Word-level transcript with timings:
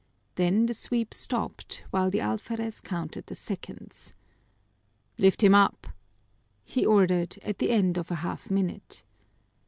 Then 0.33 0.65
the 0.65 0.73
sweep 0.73 1.13
stopped 1.13 1.83
while 1.91 2.09
the 2.09 2.21
alferez 2.21 2.81
counted 2.81 3.27
the 3.27 3.35
seconds. 3.35 4.15
"Lift 5.19 5.43
him 5.43 5.53
up!" 5.53 5.85
he 6.63 6.83
ordered, 6.83 7.37
at 7.43 7.59
the 7.59 7.69
end 7.69 7.99
of 7.99 8.09
a 8.09 8.15
half 8.25 8.49
minute. 8.49 9.03